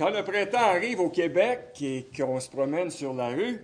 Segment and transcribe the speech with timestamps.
[0.00, 3.60] Quand le printemps arrive au Québec et qu'on se promène sur la rue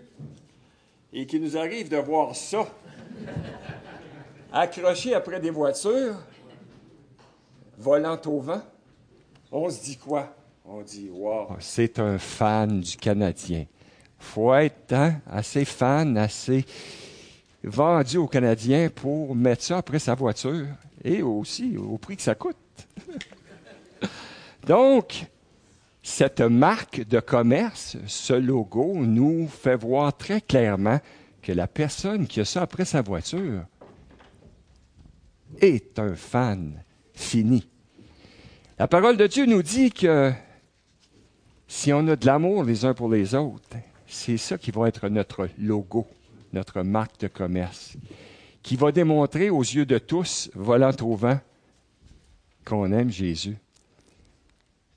[1.10, 2.68] et qu'il nous arrive de voir ça
[4.52, 6.16] accroché après des voitures,
[7.78, 8.60] volant au vent,
[9.50, 10.36] on se dit quoi?
[10.66, 11.46] On dit, wow.
[11.48, 13.64] Ah, c'est un fan du Canadien.
[14.18, 16.66] faut être hein, assez fan, assez
[17.64, 20.66] vendu aux Canadiens pour mettre ça après sa voiture
[21.02, 22.58] et aussi au prix que ça coûte.
[24.66, 25.26] Donc,
[26.06, 31.00] cette marque de commerce, ce logo, nous fait voir très clairement
[31.42, 33.64] que la personne qui a ça après sa voiture
[35.60, 36.80] est un fan
[37.12, 37.68] fini.
[38.78, 40.32] La parole de Dieu nous dit que
[41.66, 45.08] si on a de l'amour les uns pour les autres, c'est ça qui va être
[45.08, 46.06] notre logo,
[46.52, 47.96] notre marque de commerce,
[48.62, 51.40] qui va démontrer aux yeux de tous, volant au vent,
[52.64, 53.58] qu'on aime Jésus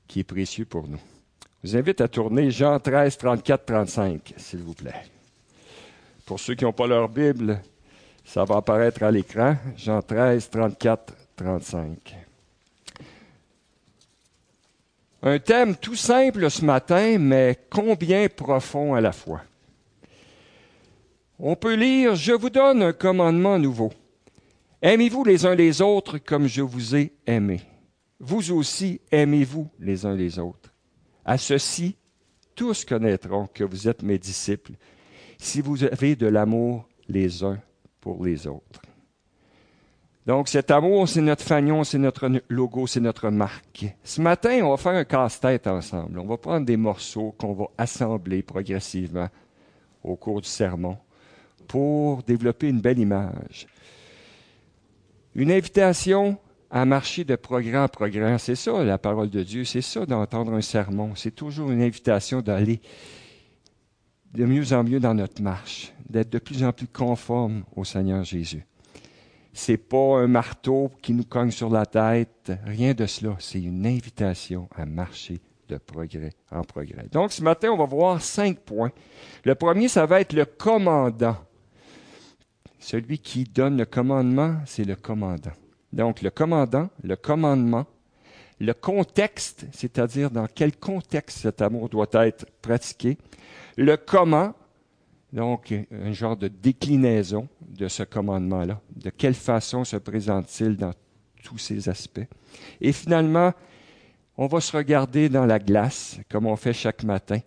[0.09, 0.99] qui est précieux pour nous.
[1.63, 5.03] Je vous invite à tourner Jean 13, 34, 35, s'il vous plaît.
[6.25, 7.61] Pour ceux qui n'ont pas leur Bible,
[8.25, 9.55] ça va apparaître à l'écran.
[9.77, 12.15] Jean 13, 34, 35.
[15.21, 19.41] Un thème tout simple ce matin, mais combien profond à la fois.
[21.37, 23.91] On peut lire Je vous donne un commandement nouveau.
[24.81, 27.61] Aimez-vous les uns les autres comme je vous ai aimé
[28.19, 30.73] vous aussi aimez-vous les uns les autres.
[31.25, 31.95] À ceci,
[32.55, 34.73] tous connaîtront que vous êtes mes disciples,
[35.37, 37.59] si vous avez de l'amour les uns
[38.01, 38.81] pour les autres.
[40.25, 43.85] Donc cet amour, c'est notre fanion, c'est notre logo, c'est notre marque.
[44.03, 46.19] Ce matin, on va faire un casse-tête ensemble.
[46.19, 49.29] On va prendre des morceaux qu'on va assembler progressivement
[50.03, 50.97] au cours du sermon
[51.67, 53.67] pour développer une belle image.
[55.33, 56.37] Une invitation
[56.71, 58.37] à marcher de progrès en progrès.
[58.39, 61.13] C'est ça la parole de Dieu, c'est ça d'entendre un sermon.
[61.15, 62.81] C'est toujours une invitation d'aller
[64.33, 68.23] de mieux en mieux dans notre marche, d'être de plus en plus conforme au Seigneur
[68.23, 68.65] Jésus.
[69.53, 73.35] C'est pas un marteau qui nous cogne sur la tête, rien de cela.
[73.39, 77.07] C'est une invitation à marcher de progrès en progrès.
[77.11, 78.91] Donc ce matin, on va voir cinq points.
[79.43, 81.37] Le premier, ça va être le commandant.
[82.79, 85.51] Celui qui donne le commandement, c'est le commandant.
[85.91, 87.85] Donc, le commandant, le commandement,
[88.59, 93.17] le contexte, c'est-à-dire dans quel contexte cet amour doit être pratiqué,
[93.77, 94.53] le comment,
[95.31, 100.93] donc un genre de déclinaison de ce commandement-là, de quelle façon se présente-t-il dans
[101.43, 102.27] tous ces aspects.
[102.81, 103.53] Et finalement,
[104.37, 107.39] on va se regarder dans la glace, comme on fait chaque matin,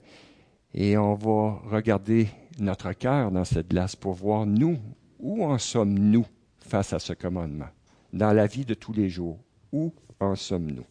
[0.74, 2.28] et on va regarder
[2.58, 4.78] notre cœur dans cette glace pour voir nous,
[5.18, 6.24] où en sommes-nous
[6.60, 7.68] face à ce commandement
[8.12, 9.38] dans la vie de tous les jours.
[9.72, 10.86] Où en sommes-nous?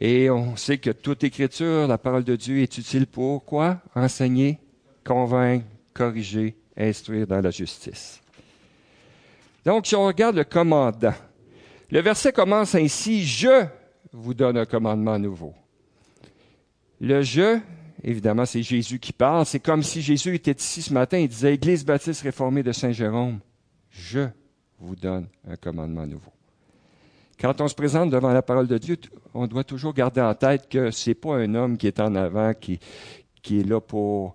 [0.00, 3.80] Et on sait que toute écriture, la parole de Dieu est utile pour quoi?
[3.94, 4.58] Enseigner,
[5.04, 8.20] convaincre, corriger, instruire dans la justice.
[9.64, 11.14] Donc, si on regarde le commandant,
[11.90, 13.66] le verset commence ainsi, Je
[14.12, 15.54] vous donne un commandement nouveau.
[17.00, 17.58] Le je,
[18.02, 19.46] évidemment, c'est Jésus qui parle.
[19.46, 23.40] C'est comme si Jésus était ici ce matin et disait, Église baptiste réformée de Saint-Jérôme,
[23.90, 24.28] je
[24.78, 26.32] vous donne un commandement nouveau.
[27.38, 28.96] Quand on se présente devant la parole de Dieu,
[29.34, 32.14] on doit toujours garder en tête que ce n'est pas un homme qui est en
[32.14, 32.80] avant, qui,
[33.42, 34.34] qui est là pour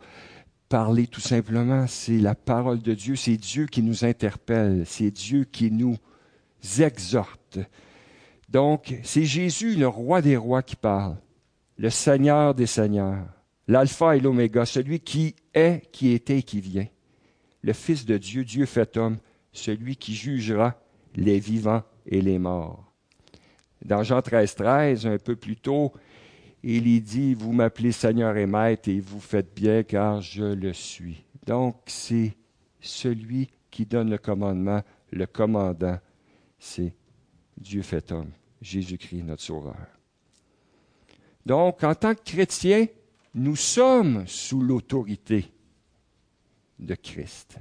[0.70, 1.88] parler tout simplement.
[1.88, 5.98] C'est la parole de Dieu, c'est Dieu qui nous interpelle, c'est Dieu qui nous
[6.80, 7.60] exhorte.
[8.50, 11.16] Donc, c'est Jésus, le roi des rois, qui parle,
[11.78, 13.26] le Seigneur des seigneurs,
[13.68, 16.88] l'alpha et l'oméga, celui qui est, qui était et qui vient,
[17.64, 19.18] le Fils de Dieu, Dieu fait homme,
[19.52, 20.80] celui qui jugera
[21.16, 22.92] les vivants et les morts.
[23.84, 25.92] Dans Jean 13, 13, un peu plus tôt,
[26.64, 30.74] il y dit, vous m'appelez Seigneur et Maître et vous faites bien car je le
[30.74, 31.24] suis.
[31.46, 32.34] Donc c'est
[32.80, 36.00] celui qui donne le commandement, le commandant,
[36.60, 36.94] c'est
[37.58, 39.88] Dieu fait homme, Jésus-Christ notre Sauveur.
[41.46, 42.86] Donc en tant que chrétiens,
[43.34, 45.52] nous sommes sous l'autorité
[46.80, 47.58] de Christ.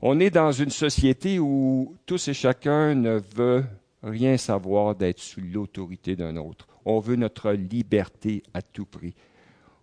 [0.00, 3.64] On est dans une société où tous et chacun ne veut
[4.02, 6.66] rien savoir d'être sous l'autorité d'un autre.
[6.84, 9.14] On veut notre liberté à tout prix.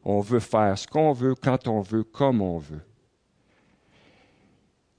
[0.03, 2.81] On veut faire ce qu'on veut, quand on veut, comme on veut.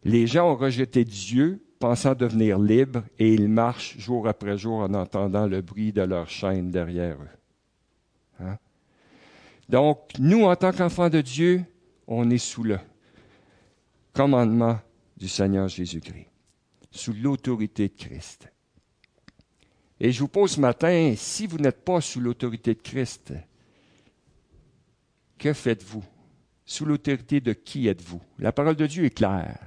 [0.05, 4.94] Les gens ont rejeté Dieu, pensant devenir libres, et ils marchent jour après jour en
[4.94, 8.44] entendant le bruit de leur chaîne derrière eux.
[8.44, 8.56] Hein?
[9.69, 11.64] Donc, nous, en tant qu'enfants de Dieu,
[12.06, 12.79] on est sous le
[14.12, 14.79] commandement
[15.21, 16.27] du Seigneur Jésus-Christ,
[16.91, 18.51] sous l'autorité de Christ.
[20.01, 23.33] Et je vous pose ce matin, si vous n'êtes pas sous l'autorité de Christ,
[25.41, 26.05] Que faites-vous?
[26.67, 28.21] Sous l'autorité de qui êtes-vous?
[28.39, 29.59] La parole de Dieu est claire.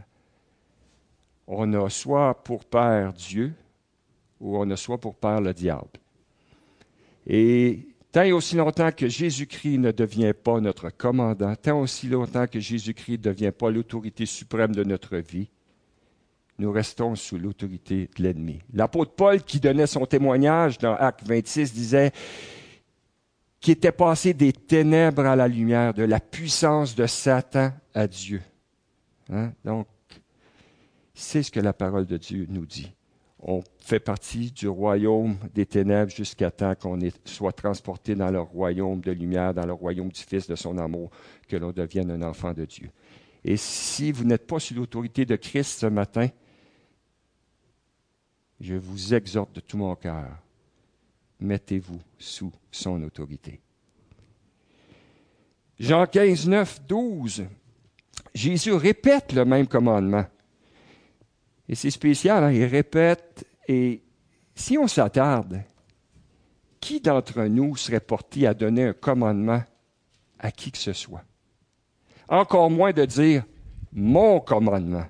[1.48, 3.54] On a soit pour père Dieu,
[4.40, 6.00] ou on a soit pour père le diable.
[7.26, 12.46] Et tant et aussi longtemps que Jésus-Christ ne devient pas notre commandant, tant aussi longtemps
[12.46, 15.50] que Jésus-Christ ne devient pas l'autorité suprême de notre vie,
[16.60, 18.60] nous restons sous l'autorité de l'ennemi.
[18.72, 22.12] L'apôtre Paul, qui donnait son témoignage dans Acte 26, disait
[23.60, 28.44] qu'il était passé des ténèbres à la lumière, de la puissance de Satan à Dieu.
[29.32, 29.54] Hein?
[29.66, 29.88] Donc,
[31.16, 32.94] c'est ce que la parole de Dieu nous dit.
[33.46, 39.02] On fait partie du royaume des ténèbres jusqu'à temps qu'on soit transporté dans le royaume
[39.02, 41.12] de lumière, dans le royaume du Fils de son amour,
[41.50, 42.90] que l'on devienne un enfant de Dieu.
[43.44, 46.30] Et si vous n'êtes pas sous l'autorité de Christ ce matin,
[48.62, 50.38] je vous exhorte de tout mon cœur,
[51.42, 53.60] mettez-vous sous son autorité.
[55.78, 57.46] Jean 15, 9, 12,
[58.34, 60.26] Jésus répète le même commandement.
[61.70, 64.02] Et c'est spécial, hein, il répète, et
[64.56, 65.62] si on s'attarde,
[66.80, 69.64] qui d'entre nous serait porté à donner un commandement
[70.40, 71.24] à qui que ce soit?
[72.28, 73.46] Encore moins de dire
[73.94, 75.06] mon commandement.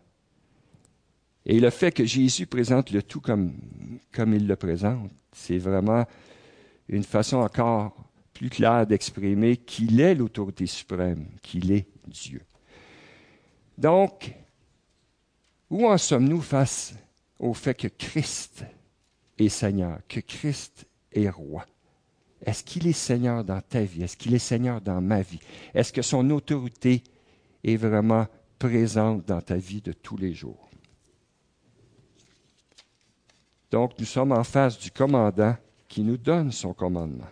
[1.45, 3.53] Et le fait que Jésus présente le tout comme,
[4.11, 6.05] comme il le présente, c'est vraiment
[6.87, 7.95] une façon encore
[8.33, 12.41] plus claire d'exprimer qu'il est l'autorité suprême, qu'il est Dieu.
[13.77, 14.33] Donc,
[15.73, 16.93] où en sommes-nous face
[17.39, 18.63] au fait que Christ
[19.39, 21.65] est Seigneur, que Christ est roi?
[22.45, 24.03] Est-ce qu'il est Seigneur dans ta vie?
[24.03, 25.39] Est-ce qu'il est Seigneur dans ma vie?
[25.73, 27.01] Est-ce que son autorité
[27.63, 28.27] est vraiment
[28.59, 30.69] présente dans ta vie de tous les jours?
[33.71, 35.55] Donc, nous sommes en face du commandant
[35.87, 37.29] qui nous donne son commandement.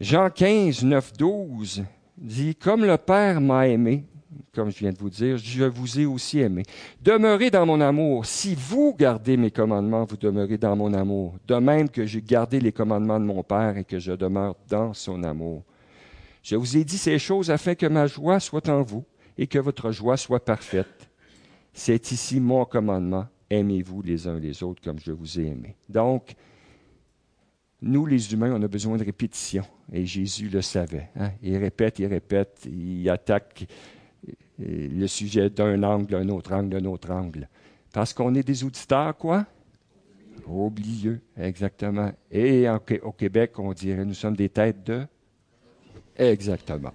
[0.00, 1.84] Jean 15, 9, 12
[2.16, 4.06] dit, Comme le Père m'a aimé,
[4.54, 6.62] comme je viens de vous dire, je vous ai aussi aimé.
[7.02, 8.26] Demeurez dans mon amour.
[8.26, 11.34] Si vous gardez mes commandements, vous demeurez dans mon amour.
[11.46, 14.94] De même que j'ai gardé les commandements de mon Père et que je demeure dans
[14.94, 15.62] son amour.
[16.42, 19.04] Je vous ai dit ces choses afin que ma joie soit en vous
[19.38, 21.08] et que votre joie soit parfaite.
[21.72, 25.76] C'est ici mon commandement aimez-vous les uns les autres comme je vous ai aimé.
[25.88, 26.34] Donc,
[27.82, 29.64] nous, les humains, on a besoin de répétition.
[29.92, 31.10] Et Jésus le savait.
[31.16, 31.32] Hein.
[31.42, 33.66] Il répète, il répète, il attaque
[34.58, 37.48] le sujet d'un angle, d'un autre angle, d'un autre angle.
[37.92, 39.46] Parce qu'on est des auditeurs, quoi?
[40.46, 42.12] Oublieux, exactement.
[42.30, 42.66] Et
[43.02, 45.06] au Québec, on dirait, nous sommes des têtes de...
[46.16, 46.92] Exactement.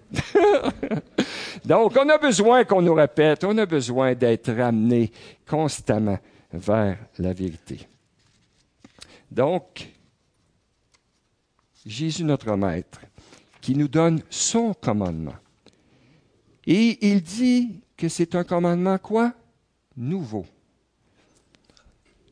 [1.65, 5.11] Donc, on a besoin qu'on nous répète, on a besoin d'être ramené
[5.45, 6.17] constamment
[6.53, 7.87] vers la vérité.
[9.29, 9.89] Donc,
[11.85, 13.01] Jésus notre Maître,
[13.61, 15.35] qui nous donne son commandement.
[16.65, 19.33] Et il dit que c'est un commandement quoi?
[19.97, 20.45] Nouveau.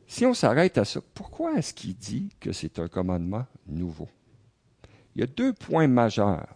[0.06, 4.08] Si on s'arrête à ça, pourquoi est-ce qu'il dit que c'est un commandement nouveau?
[5.14, 6.46] Il y a deux points majeurs.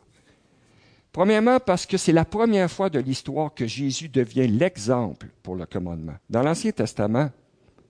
[1.13, 5.67] Premièrement, parce que c'est la première fois de l'histoire que Jésus devient l'exemple pour le
[5.67, 6.15] commandement.
[6.31, 7.31] Dans l'Ancien Testament,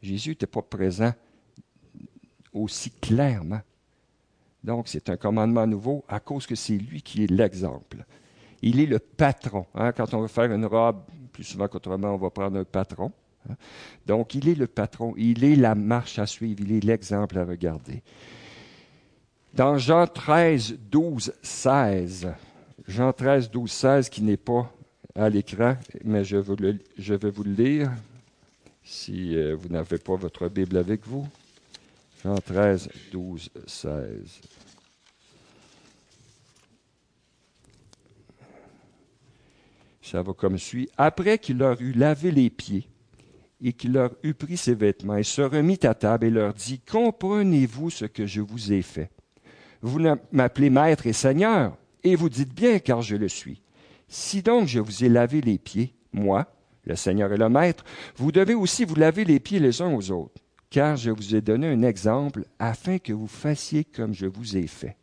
[0.02, 1.12] Jésus n'était pas présent
[2.52, 3.60] aussi clairement.
[4.64, 8.04] Donc, c'est un commandement nouveau à cause que c'est lui qui est l'exemple.
[8.62, 9.66] Il est le patron.
[9.74, 9.92] Hein.
[9.92, 11.02] Quand on veut faire une robe,
[11.32, 13.12] plus souvent qu'autrement, on va prendre un patron.
[13.48, 13.54] Hein.
[14.06, 15.14] Donc, il est le patron.
[15.16, 16.60] Il est la marche à suivre.
[16.64, 18.02] Il est l'exemple à regarder.
[19.52, 22.32] Dans Jean 13, 12, 16,
[22.88, 24.72] Jean 13, 12, 16, qui n'est pas
[25.14, 27.92] à l'écran, mais je, vais vous le lire
[28.82, 31.28] si euh, vous n'avez pas votre Bible avec vous.
[32.24, 34.40] Jean 13, 12, 16.
[40.02, 40.90] Ça va comme suit.
[40.98, 42.88] Après qu'il leur eut lavé les pieds
[43.62, 46.80] et qu'il leur eut pris ses vêtements, il se remit à table et leur dit,
[46.80, 49.10] Comprenez-vous ce que je vous ai fait?
[49.80, 50.00] Vous
[50.32, 53.62] m'appelez maître et seigneur, et vous dites bien car je le suis.
[54.08, 56.46] Si donc je vous ai lavé les pieds, moi,
[56.84, 57.84] le Seigneur est le Maître,
[58.16, 61.40] vous devez aussi vous laver les pieds les uns aux autres, car je vous ai
[61.40, 64.96] donné un exemple afin que vous fassiez comme je vous ai fait.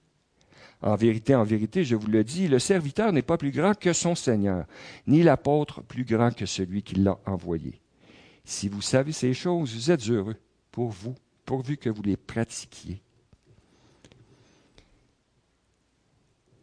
[0.81, 3.91] En vérité, en vérité, je vous le dis, le serviteur n'est pas plus grand que
[3.91, 4.65] son Seigneur,
[5.07, 7.81] ni l'apôtre plus grand que celui qui l'a envoyé.
[8.45, 10.37] Si vous savez ces choses, vous êtes heureux
[10.71, 13.01] pour vous, pourvu que vous les pratiquiez.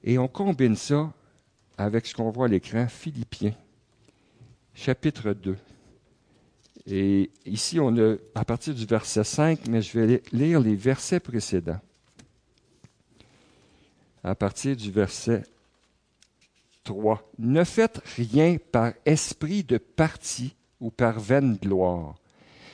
[0.03, 1.13] Et on combine ça
[1.77, 3.55] avec ce qu'on voit à l'écran, Philippiens
[4.77, 5.57] chapitre 2.
[6.87, 11.19] Et ici, on a à partir du verset 5, mais je vais lire les versets
[11.19, 11.81] précédents.
[14.25, 15.43] À partir du verset
[16.85, 17.31] 3.
[17.39, 22.15] Ne faites rien par esprit de parti ou par vaine gloire,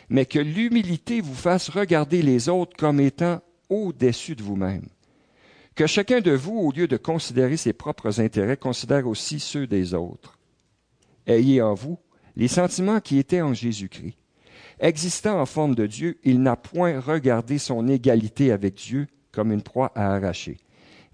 [0.08, 4.86] mais que l'humilité vous fasse regarder les autres comme étant au-dessus de vous-même.
[5.74, 9.94] Que chacun de vous, au lieu de considérer ses propres intérêts, considère aussi ceux des
[9.94, 10.38] autres.
[11.26, 11.98] Ayez en vous
[12.36, 14.16] les sentiments qui étaient en Jésus-Christ.
[14.80, 19.62] Existant en forme de Dieu, il n'a point regardé son égalité avec Dieu comme une
[19.62, 20.58] proie à arracher,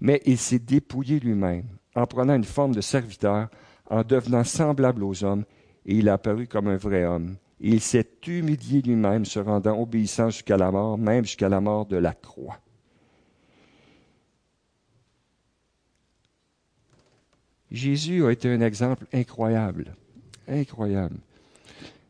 [0.01, 1.65] mais il s'est dépouillé lui-même
[1.95, 3.49] en prenant une forme de serviteur,
[3.89, 5.45] en devenant semblable aux hommes,
[5.85, 7.35] et il a apparu comme un vrai homme.
[7.59, 11.97] il s'est humilié lui-même, se rendant obéissant jusqu'à la mort, même jusqu'à la mort de
[11.97, 12.59] la croix.
[17.69, 19.93] Jésus a été un exemple incroyable,
[20.47, 21.17] incroyable.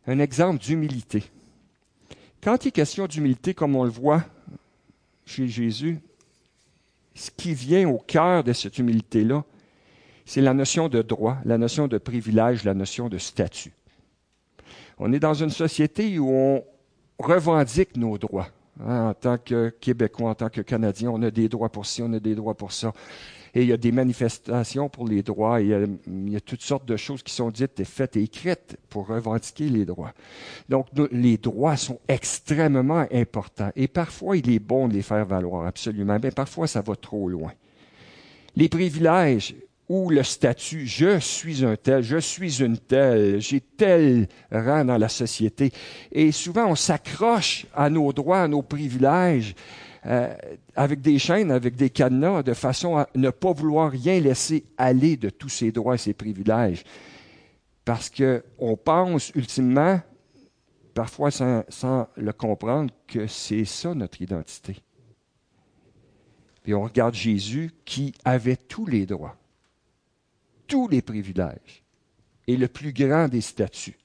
[0.07, 1.23] Un exemple d'humilité.
[2.41, 4.23] Quand il est question d'humilité, comme on le voit
[5.25, 5.99] chez Jésus,
[7.19, 9.43] ce qui vient au cœur de cette humilité-là,
[10.25, 13.73] c'est la notion de droit, la notion de privilège, la notion de statut.
[14.97, 16.63] On est dans une société où on
[17.17, 18.47] revendique nos droits.
[18.81, 22.01] Hein, en tant que Québécois, en tant que Canadien, on a des droits pour ci,
[22.01, 22.93] on a des droits pour ça.
[23.53, 25.61] Et il y a des manifestations pour les droits.
[25.61, 28.15] Il y, a, il y a toutes sortes de choses qui sont dites et faites
[28.17, 30.13] et écrites pour revendiquer les droits.
[30.67, 33.71] Donc, les droits sont extrêmement importants.
[33.75, 36.17] Et parfois, il est bon de les faire valoir, absolument.
[36.21, 37.51] Mais parfois, ça va trop loin.
[38.55, 39.55] Les privilèges,
[39.89, 44.97] ou le statut, je suis un tel, je suis une telle, j'ai tel rang dans
[44.99, 45.71] la société.
[46.11, 49.55] Et souvent, on s'accroche à nos droits, à nos privilèges,
[50.05, 50.33] euh,
[50.75, 55.17] avec des chaînes, avec des cadenas, de façon à ne pas vouloir rien laisser aller
[55.17, 56.83] de tous ces droits et ces privilèges.
[57.85, 59.99] Parce qu'on pense ultimement,
[60.93, 64.77] parfois sans, sans le comprendre, que c'est ça notre identité.
[66.63, 69.39] Puis on regarde Jésus qui avait tous les droits
[70.69, 71.83] tous les privilèges
[72.47, 73.99] et le plus grand des statuts.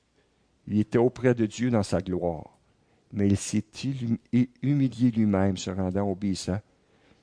[0.67, 2.54] Il était auprès de Dieu dans sa gloire,
[3.15, 3.65] mais il s'est
[4.61, 6.59] humilié lui-même, se rendant obéissant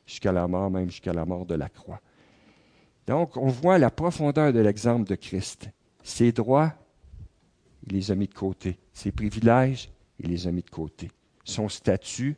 [0.06, 2.00] jusqu'à la mort, même jusqu'à la mort de la croix.
[3.06, 5.70] Donc, on voit la profondeur de l'exemple de Christ.
[6.02, 6.74] Ses droits,
[7.86, 8.80] il les a mis de côté.
[8.94, 11.12] Ses privilèges, il les a mis de côté.
[11.44, 12.38] Son statut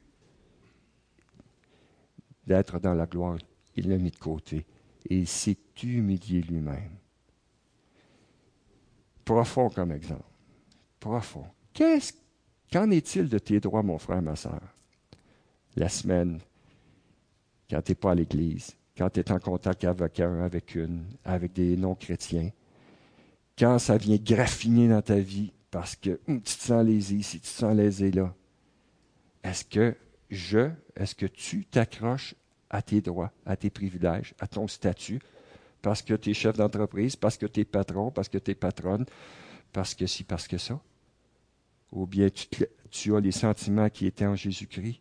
[2.47, 3.37] d'être dans la gloire,
[3.75, 4.65] il l'a mis de côté
[5.09, 6.97] et il s'est humilié lui-même.
[9.23, 10.23] Profond comme exemple.
[10.99, 11.45] Profond.
[11.73, 12.13] Qu'est-ce,
[12.73, 14.61] qu'en est-il de tes droits, mon frère, ma soeur?
[15.75, 16.39] La semaine,
[17.69, 21.05] quand tu n'es pas à l'église, quand tu es en contact avec un, avec une,
[21.23, 22.49] avec des non-chrétiens,
[23.57, 27.39] quand ça vient graffiner dans ta vie parce que hum, tu te sens lésé ici,
[27.39, 28.33] tu te sens lésé là.
[29.43, 29.95] Est-ce que
[30.29, 32.33] je, est-ce que tu t'accroches
[32.69, 35.19] à tes droits, à tes privilèges, à ton statut,
[35.81, 38.55] parce que tu es chef d'entreprise, parce que tu es patron, parce que tu es
[38.55, 39.05] patronne,
[39.71, 40.79] parce que si, parce que ça?
[41.93, 42.27] Ou bien
[42.91, 44.99] tu, as les sentiments qui étaient en Jésus-Christ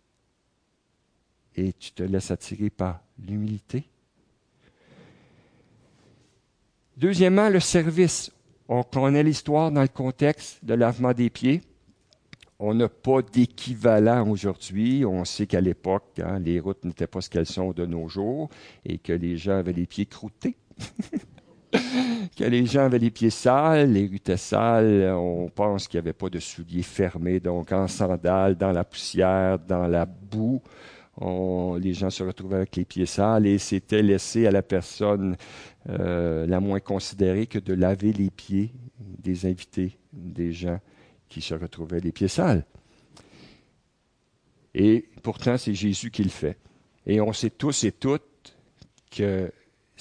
[1.57, 3.85] et tu te laisses attirer par l'humilité.
[6.97, 8.31] Deuxièmement, le service.
[8.69, 11.63] On connaît l'histoire dans le contexte de lavement des pieds.
[12.59, 15.05] On n'a pas d'équivalent aujourd'hui.
[15.05, 18.51] On sait qu'à l'époque, hein, les routes n'étaient pas ce qu'elles sont de nos jours
[18.85, 20.57] et que les gens avaient les pieds croûtés.
[22.37, 25.13] que les gens avaient les pieds sales, les rues sales.
[25.15, 29.59] On pense qu'il n'y avait pas de souliers fermés, donc en sandales, dans la poussière,
[29.59, 30.63] dans la boue.
[31.79, 35.37] les gens se retrouvaient avec les pieds sales et c'était laissé à la personne
[35.89, 40.79] euh, la moins considérée que de laver les pieds des invités, des gens
[41.29, 42.65] qui se retrouvaient les pieds sales.
[44.75, 46.57] Et pourtant, c'est Jésus qui le fait.
[47.07, 48.57] Et on sait tous et toutes
[49.11, 49.51] que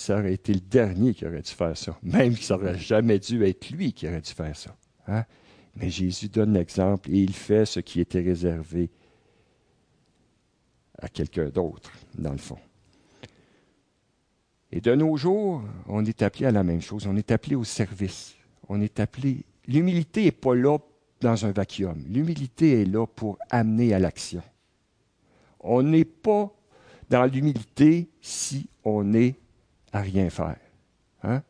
[0.02, 1.98] ça aurait été le dernier qui aurait dû faire ça.
[2.02, 4.76] Même que ça n'aurait jamais dû être lui qui aurait dû faire ça.
[5.08, 5.24] Hein?
[5.76, 8.90] Mais Jésus donne l'exemple et il fait ce qui était réservé
[10.98, 12.58] à quelqu'un d'autre, dans le fond.
[14.72, 17.06] Et de nos jours, on est appelé à la même chose.
[17.08, 18.36] On est appelé au service.
[18.70, 19.46] On est appelé.
[19.68, 20.78] L'humilité n'est pas là
[21.20, 22.04] dans un vacuum.
[22.08, 24.42] L'humilité est là pour amener à l'action.
[25.60, 26.52] On n'est pas
[27.10, 29.36] dans l'humilité si on est
[29.92, 30.58] à rien faire.
[31.24, 31.44] Hein?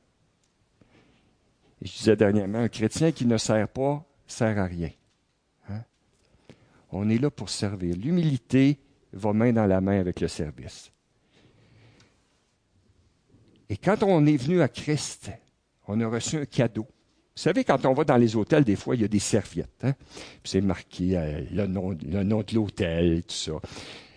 [1.81, 4.91] Je disais dernièrement, un chrétien qui ne sert pas sert à rien.
[5.69, 5.81] Hein?
[6.91, 7.95] On est là pour servir.
[7.95, 8.79] L'humilité
[9.13, 10.91] va main dans la main avec le service.
[13.69, 15.31] Et quand on est venu à Christ,
[15.88, 16.83] on a reçu un cadeau.
[16.83, 19.83] Vous savez, quand on va dans les hôtels, des fois, il y a des serviettes.
[19.83, 19.93] Hein?
[20.43, 23.53] c'est marqué euh, le, nom, le nom de l'hôtel, tout ça.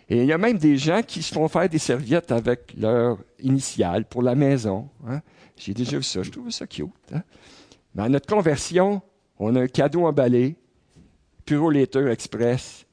[0.08, 3.18] Et il y a même des gens qui se font faire des serviettes avec leur
[3.40, 4.88] initiale pour la maison.
[5.06, 5.22] Hein.
[5.56, 6.88] J'ai déjà vu ça, je trouve ça cute.
[7.12, 7.22] Hein.
[7.94, 9.00] Mais à notre conversion,
[9.38, 10.56] on a un cadeau emballé,
[11.46, 12.86] Puro Later Express,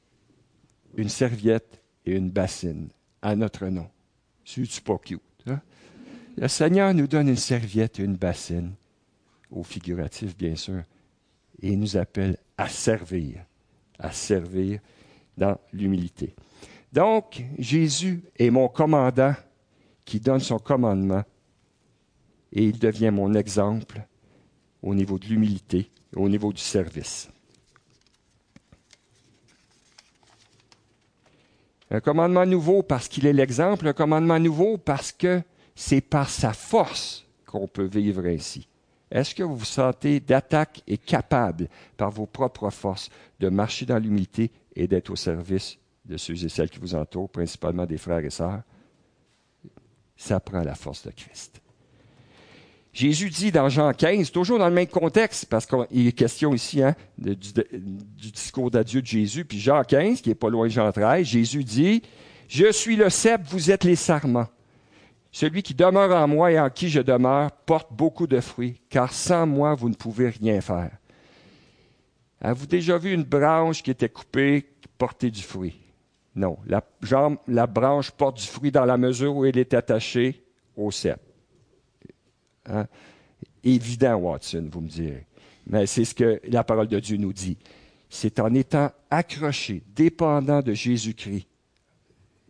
[0.96, 2.88] une serviette et une bassine
[3.20, 3.88] à notre nom.
[4.44, 5.20] C'est pas cute.
[5.46, 5.60] Hein?
[6.36, 8.72] Le Seigneur nous donne une serviette et une bassine,
[9.50, 10.82] au figuratif bien sûr,
[11.60, 13.44] et il nous appelle à servir,
[13.98, 14.80] à servir
[15.36, 16.34] dans l'humilité.
[16.92, 19.34] Donc, Jésus est mon commandant
[20.04, 21.24] qui donne son commandement
[22.52, 24.06] et il devient mon exemple
[24.82, 27.30] au niveau de l'humilité, au niveau du service.
[31.90, 35.42] Un commandement nouveau parce qu'il est l'exemple, un commandement nouveau parce que
[35.74, 38.68] c'est par sa force qu'on peut vivre ainsi.
[39.10, 43.98] Est-ce que vous vous sentez d'attaque et capable par vos propres forces de marcher dans
[43.98, 48.24] l'humilité et d'être au service de ceux et celles qui vous entourent, principalement des frères
[48.24, 48.62] et sœurs?
[50.16, 51.62] Ça prend la force de Christ.
[52.92, 56.82] Jésus dit dans Jean 15, toujours dans le même contexte, parce qu'il est question ici
[56.82, 57.34] hein, du,
[58.32, 61.64] discours d'adieu de Jésus, puis Jean 15, qui est pas loin de Jean 13, Jésus
[61.64, 62.02] dit,
[62.48, 64.48] Je suis le cep, vous êtes les sarments.
[65.30, 69.10] Celui qui demeure en moi et en qui je demeure porte beaucoup de fruits, car
[69.14, 70.90] sans moi, vous ne pouvez rien faire.
[72.42, 75.81] Avez-vous déjà vu une branche qui était coupée, qui portait du fruit?
[76.34, 76.58] Non.
[76.66, 76.82] La,
[77.46, 80.42] la branche porte du fruit dans la mesure où elle est attachée
[80.76, 81.20] au cep.
[82.66, 82.86] Hein?
[83.62, 85.26] Évident, Watson, vous me direz.
[85.66, 87.58] Mais c'est ce que la parole de Dieu nous dit.
[88.08, 91.46] C'est en étant accroché, dépendant de Jésus-Christ,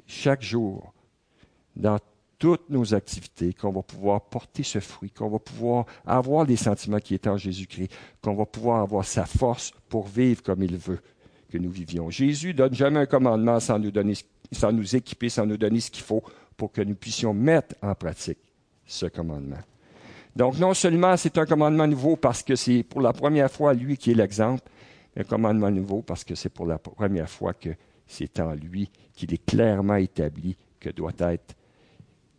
[0.07, 0.93] chaque jour,
[1.77, 1.99] dans
[2.39, 6.99] toutes nos activités, qu'on va pouvoir porter ce fruit, qu'on va pouvoir avoir les sentiments
[6.99, 11.01] qui étaient en Jésus-Christ, qu'on va pouvoir avoir sa force pour vivre comme il veut
[11.52, 12.09] que nous vivions.
[12.09, 14.14] Jésus donne jamais un commandement sans nous donner,
[14.50, 16.23] sans nous équiper, sans nous donner ce qu'il faut
[16.56, 18.38] pour que nous puissions mettre en pratique
[18.87, 19.61] ce commandement.
[20.35, 23.99] Donc, non seulement c'est un commandement nouveau parce que c'est pour la première fois lui
[23.99, 24.62] qui est l'exemple,
[25.15, 27.71] un commandement nouveau parce que c'est pour la première fois que
[28.06, 31.54] c'est en lui qu'il est clairement établi que doit être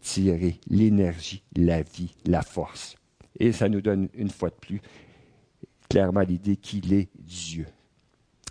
[0.02, 2.95] tirée l'énergie, la vie, la force.
[3.39, 4.82] Et ça nous donne une fois de plus
[5.88, 7.67] clairement l'idée qu'il est Dieu.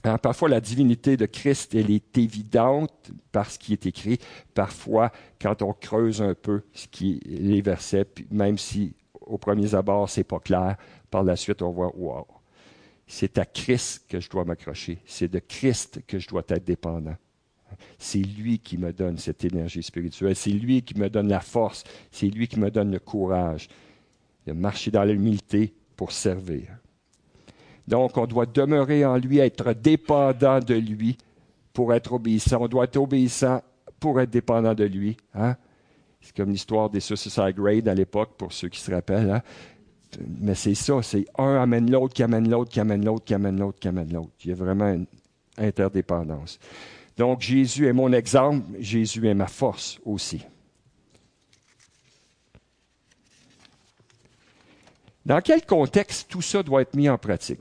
[0.04, 4.18] Alors, parfois, la divinité de Christ, elle est évidente parce qu'il est écrit.
[4.52, 10.10] Parfois, quand on creuse un peu ce qui, les versets, même si au premier abord,
[10.10, 10.76] c'est pas clair.
[11.10, 12.26] Par la suite, on voit, wow,
[13.06, 14.98] c'est à Christ que je dois m'accrocher.
[15.06, 17.16] C'est de Christ que je dois être dépendant.
[17.98, 20.36] C'est lui qui me donne cette énergie spirituelle.
[20.36, 21.84] C'est lui qui me donne la force.
[22.10, 23.68] C'est lui qui me donne le courage
[24.46, 26.81] de marcher dans l'humilité pour servir.
[27.92, 31.18] Donc, on doit demeurer en lui, être dépendant de lui
[31.74, 32.62] pour être obéissant.
[32.62, 33.60] On doit être obéissant
[34.00, 35.14] pour être dépendant de lui.
[35.34, 35.56] Hein?
[36.22, 39.28] C'est comme l'histoire des Suicide Grade à l'époque, pour ceux qui se rappellent.
[39.28, 39.42] Hein?
[40.40, 43.58] Mais c'est ça, c'est un amène l'autre, qui amène l'autre, qui amène l'autre, qui amène
[43.58, 44.32] l'autre, qui amène l'autre.
[44.42, 45.04] Il y a vraiment une
[45.58, 46.58] interdépendance.
[47.18, 50.42] Donc Jésus est mon exemple, Jésus est ma force aussi.
[55.26, 57.60] Dans quel contexte tout ça doit être mis en pratique?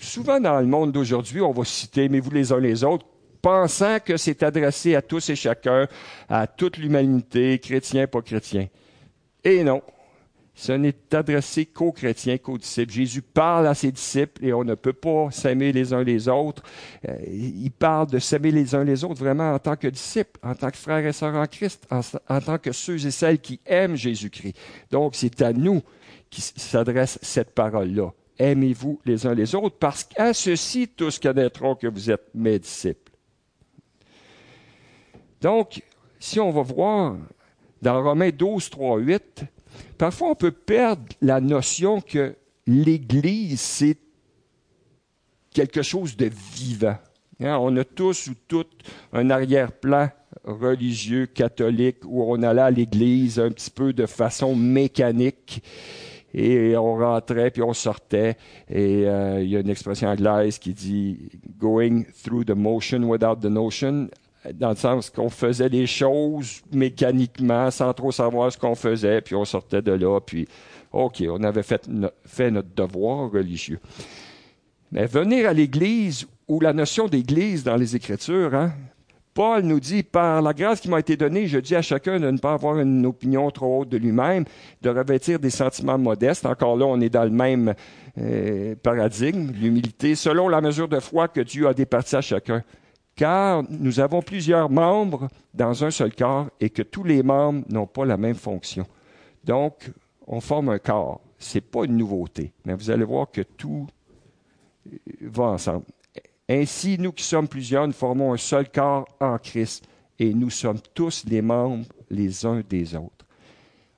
[0.00, 3.06] Souvent dans le monde d'aujourd'hui, on va citer, aimez-vous les uns les autres,
[3.42, 5.88] pensant que c'est adressé à tous et chacun,
[6.28, 8.68] à toute l'humanité, chrétien, pas chrétien.
[9.44, 9.82] Et non,
[10.58, 12.92] ce n'est adressé qu'aux chrétiens, qu'aux disciples.
[12.92, 16.64] Jésus parle à ses disciples et on ne peut pas s'aimer les uns les autres.
[17.08, 20.56] Euh, il parle de s'aimer les uns les autres vraiment en tant que disciples, en
[20.56, 23.60] tant que frères et sœurs en Christ, en, en tant que ceux et celles qui
[23.66, 24.56] aiment Jésus-Christ.
[24.90, 25.80] Donc c'est à nous
[26.28, 28.10] qui s'adresse cette parole-là.
[28.38, 33.12] Aimez-vous les uns les autres, parce qu'à ceci tous connaîtront que vous êtes mes disciples.
[35.40, 35.82] Donc,
[36.18, 37.16] si on va voir
[37.82, 39.44] dans Romains 12, 3, 8,
[39.96, 43.98] parfois on peut perdre la notion que l'Église, c'est
[45.52, 46.98] quelque chose de vivant.
[47.40, 50.10] Hein, on a tous ou toutes un arrière-plan
[50.44, 55.62] religieux, catholique, où on allait à l'Église un petit peu de façon mécanique
[56.34, 58.36] et on rentrait puis on sortait
[58.68, 63.36] et euh, il y a une expression anglaise qui dit going through the motion without
[63.40, 64.08] the notion
[64.54, 69.34] dans le sens qu'on faisait des choses mécaniquement sans trop savoir ce qu'on faisait, puis
[69.34, 70.46] on sortait de là, puis
[70.92, 71.88] OK, on avait fait,
[72.24, 73.80] fait notre devoir religieux.
[74.92, 78.72] Mais venir à l'Église, ou la notion d'Église dans les Écritures, hein,
[79.38, 82.28] Paul nous dit, par la grâce qui m'a été donnée, je dis à chacun de
[82.28, 84.44] ne pas avoir une opinion trop haute de lui-même,
[84.82, 86.44] de revêtir des sentiments modestes.
[86.44, 87.72] Encore là, on est dans le même
[88.20, 92.64] euh, paradigme, l'humilité, selon la mesure de foi que Dieu a départi à chacun
[93.14, 97.86] car nous avons plusieurs membres dans un seul corps et que tous les membres n'ont
[97.86, 98.86] pas la même fonction.
[99.44, 99.88] Donc,
[100.26, 101.20] on forme un corps.
[101.38, 103.86] Ce n'est pas une nouveauté, mais vous allez voir que tout
[105.20, 105.84] va ensemble.
[106.48, 109.86] Ainsi, nous qui sommes plusieurs, nous formons un seul corps en Christ
[110.18, 113.26] et nous sommes tous les membres les uns des autres.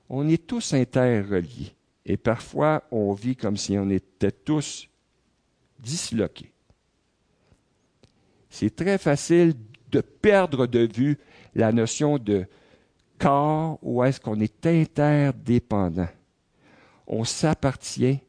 [0.09, 1.73] On est tous interreliés
[2.05, 4.89] et parfois on vit comme si on était tous
[5.79, 6.51] disloqués.
[8.49, 9.53] C'est très facile
[9.89, 11.17] de perdre de vue
[11.55, 12.45] la notion de
[13.17, 16.09] corps où est-ce qu'on est interdépendant.
[17.07, 18.19] On s'appartient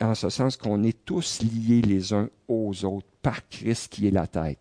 [0.00, 4.12] en ce sens qu'on est tous liés les uns aux autres par Christ qui est
[4.12, 4.58] la tête.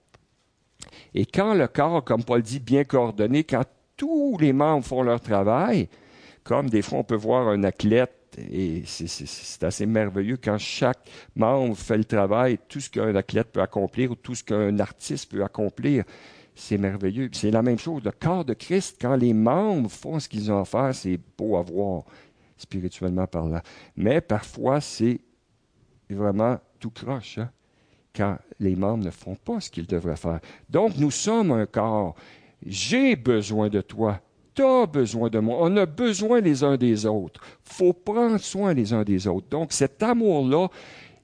[1.14, 3.64] Et quand le corps, comme Paul dit, bien coordonné, quand
[3.98, 5.90] tous les membres font leur travail,
[6.44, 11.76] comme des fois on peut voir un athlète, et c'est assez merveilleux quand chaque membre
[11.76, 15.44] fait le travail, tout ce qu'un athlète peut accomplir ou tout ce qu'un artiste peut
[15.44, 16.04] accomplir,
[16.56, 17.30] c'est merveilleux.
[17.34, 20.62] C'est la même chose, le corps de Christ, quand les membres font ce qu'ils ont
[20.62, 22.04] à faire, c'est beau à voir,
[22.58, 23.62] spirituellement parlant.
[23.96, 25.20] Mais parfois, c'est
[26.10, 27.38] vraiment tout croche.
[27.38, 27.50] Hein
[28.16, 30.40] quand les membres ne font pas ce qu'ils devraient faire.
[30.70, 32.16] Donc, nous sommes un corps.
[32.66, 34.20] J'ai besoin de toi.
[34.54, 35.58] Tu as besoin de moi.
[35.62, 37.42] On a besoin les uns des autres.
[37.64, 39.48] faut prendre soin les uns des autres.
[39.50, 40.68] Donc, cet amour-là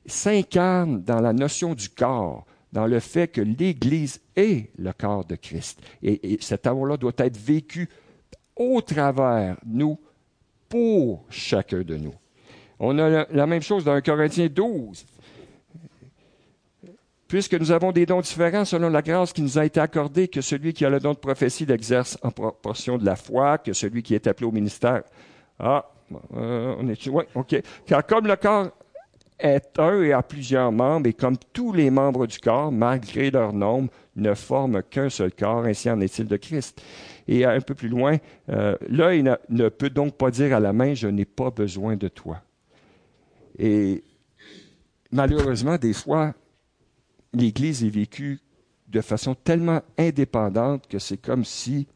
[0.06, 5.36] s'incarne dans la notion du corps, dans le fait que l'Église est le corps de
[5.36, 5.82] Christ.
[6.02, 7.89] Et, et cet amour-là doit être vécu
[8.56, 10.00] au travers nous,
[10.69, 12.13] pour chacun de nous.
[12.79, 15.05] On a la, même chose dans 1 Corinthiens 12
[17.27, 20.41] puisque nous avons des dons différents selon la grâce qui nous a été accordée, que
[20.41, 24.03] celui qui a le don de prophétie l'exerce en proportion de la foi, que celui
[24.03, 25.03] qui est appelé au ministère.
[25.59, 25.89] Ah,
[26.35, 27.61] euh, on est, ouais, ok.
[27.85, 28.69] Car comme le corps
[29.39, 33.53] est un et a plusieurs membres, et comme tous les membres du corps, malgré leur
[33.53, 36.81] nombre, ne forment qu'un seul corps, ainsi en est-il de Christ.
[37.27, 38.17] Et un peu plus loin,
[38.49, 42.07] euh, l'œil ne peut donc pas dire à la main, je n'ai pas besoin de
[42.07, 42.41] toi.
[43.57, 44.03] Et
[45.11, 46.33] malheureusement, des fois,
[47.33, 48.39] l'Église est vécue
[48.87, 51.87] de façon tellement indépendante que c'est comme si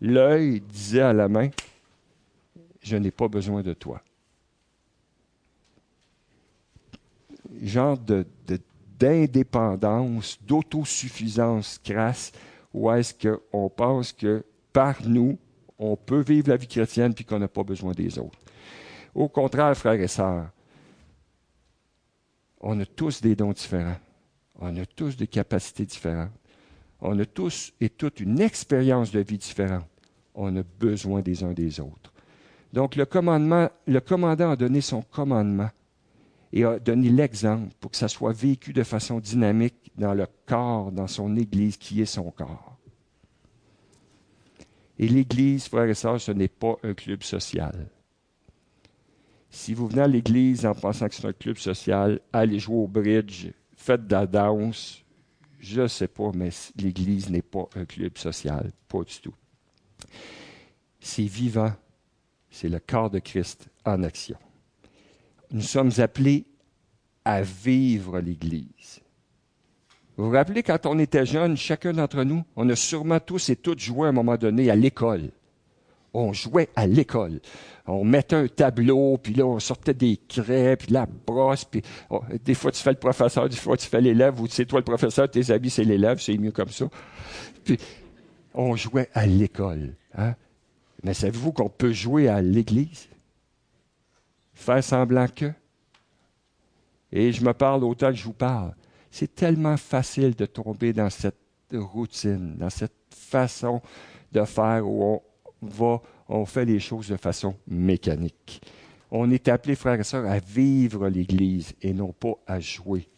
[0.00, 1.48] l'œil disait à la main,
[2.82, 4.00] je n'ai pas besoin de toi.
[7.62, 8.26] Genre de,
[8.98, 12.32] d'indépendance, d'autosuffisance crasse,
[12.72, 15.38] où est-ce qu'on pense que par nous,
[15.78, 18.38] on peut vivre la vie chrétienne puis qu'on n'a pas besoin des autres.
[19.14, 20.50] Au contraire, frères et sœurs,
[22.66, 23.96] on a tous des dons différents.
[24.58, 26.32] On a tous des capacités différentes.
[27.00, 29.86] On a tous et toutes une expérience de vie différente.
[30.34, 32.12] On a besoin des uns des autres.
[32.72, 35.70] Donc, le le commandant a donné son commandement
[36.52, 40.90] et a donné l'exemple pour que ça soit vécu de façon dynamique dans le corps,
[40.90, 42.76] dans son Église qui est son corps.
[44.98, 47.86] Et l'Église, frères et sœurs, ce n'est pas un club social.
[49.56, 52.86] Si vous venez à l'Église en pensant que c'est un club social, allez jouer au
[52.86, 55.02] bridge, faites de la danse.
[55.58, 59.34] Je ne sais pas, mais l'Église n'est pas un club social, pas du tout.
[61.00, 61.72] C'est vivant,
[62.50, 64.36] c'est le corps de Christ en action.
[65.50, 66.44] Nous sommes appelés
[67.24, 69.00] à vivre l'Église.
[70.18, 73.56] Vous vous rappelez quand on était jeune, chacun d'entre nous, on a sûrement tous et
[73.56, 75.30] toutes joué à un moment donné à l'école
[76.16, 77.40] on jouait à l'école.
[77.86, 82.22] On mettait un tableau, puis là, on sortait des craies, puis la brosse, puis oh,
[82.44, 84.84] des fois, tu fais le professeur, des fois, tu fais l'élève, ou c'est toi le
[84.84, 86.86] professeur, tes habits, c'est l'élève, c'est mieux comme ça.
[87.64, 87.78] Puis,
[88.54, 89.94] on jouait à l'école.
[90.16, 90.34] Hein?
[91.02, 93.08] Mais savez-vous qu'on peut jouer à l'église?
[94.54, 95.52] Faire semblant que?
[97.12, 98.74] Et je me parle autant que je vous parle.
[99.10, 101.36] C'est tellement facile de tomber dans cette
[101.72, 103.82] routine, dans cette façon
[104.32, 105.22] de faire où on,
[105.68, 108.62] va, on fait les choses de façon mécanique.
[109.10, 113.08] On est appelé, frères et sœurs, à vivre l'Église et non pas à jouer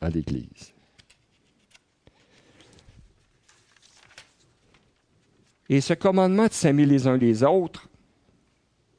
[0.00, 0.72] à l'Église.
[5.68, 7.88] Et ce commandement de s'aimer les uns les autres,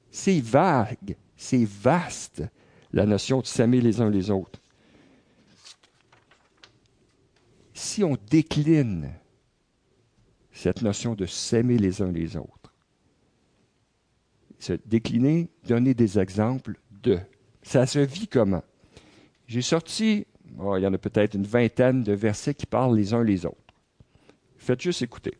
[0.09, 2.43] c'est vague, c'est vaste,
[2.91, 4.61] la notion de s'aimer les uns les autres.
[7.73, 9.11] Si on décline
[10.51, 12.64] cette notion de s'aimer les uns les autres,
[14.59, 17.19] se décliner, donner des exemples de.
[17.61, 18.63] Ça se vit comment?
[19.47, 20.25] J'ai sorti,
[20.59, 23.45] oh, il y en a peut-être une vingtaine de versets qui parlent les uns les
[23.45, 23.57] autres.
[24.57, 25.33] Faites juste écouter.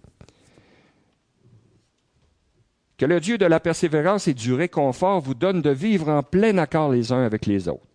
[2.97, 6.57] Que le Dieu de la persévérance et du réconfort vous donne de vivre en plein
[6.57, 7.85] accord les uns avec les autres.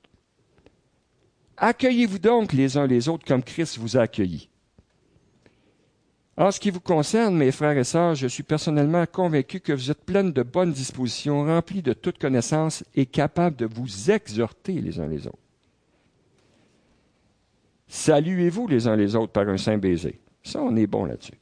[1.57, 4.50] Accueillez-vous donc les uns les autres comme Christ vous a accueillis.
[6.41, 9.91] En ce qui vous concerne, mes frères et sœurs, je suis personnellement convaincu que vous
[9.91, 14.99] êtes pleins de bonnes dispositions, remplis de toute connaissance et capables de vous exhorter les
[14.99, 15.37] uns les autres.
[17.89, 20.19] Saluez-vous les uns les autres par un saint baiser.
[20.43, 21.39] Ça, on est bon là-dessus.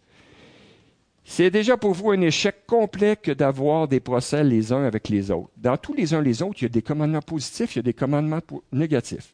[1.22, 5.30] C'est déjà pour vous un échec complet que d'avoir des procès les uns avec les
[5.30, 5.50] autres.
[5.58, 7.82] Dans tous les uns les autres, il y a des commandements positifs, il y a
[7.82, 8.40] des commandements
[8.72, 9.32] négatifs.